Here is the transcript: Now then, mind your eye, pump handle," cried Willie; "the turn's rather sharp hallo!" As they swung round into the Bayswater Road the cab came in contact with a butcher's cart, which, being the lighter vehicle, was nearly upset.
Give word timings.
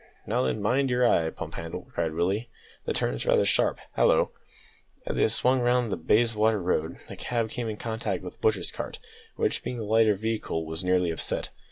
Now 0.25 0.41
then, 0.41 0.63
mind 0.63 0.89
your 0.89 1.07
eye, 1.07 1.29
pump 1.29 1.53
handle," 1.53 1.85
cried 1.93 2.13
Willie; 2.13 2.49
"the 2.85 2.91
turn's 2.93 3.27
rather 3.27 3.45
sharp 3.45 3.77
hallo!" 3.95 4.31
As 5.05 5.17
they 5.17 5.27
swung 5.27 5.59
round 5.59 5.91
into 5.91 5.95
the 5.97 6.01
Bayswater 6.03 6.59
Road 6.59 6.97
the 7.07 7.15
cab 7.15 7.51
came 7.51 7.69
in 7.69 7.77
contact 7.77 8.23
with 8.23 8.33
a 8.37 8.39
butcher's 8.39 8.71
cart, 8.71 8.97
which, 9.35 9.63
being 9.63 9.77
the 9.77 9.83
lighter 9.83 10.15
vehicle, 10.15 10.65
was 10.65 10.83
nearly 10.83 11.11
upset. 11.11 11.51